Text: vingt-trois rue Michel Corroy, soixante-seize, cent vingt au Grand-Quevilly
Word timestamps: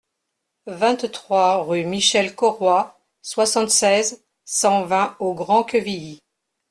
vingt-trois 0.65 1.61
rue 1.63 1.83
Michel 1.83 2.33
Corroy, 2.33 2.85
soixante-seize, 3.21 4.23
cent 4.43 4.83
vingt 4.83 5.15
au 5.19 5.35
Grand-Quevilly 5.35 6.17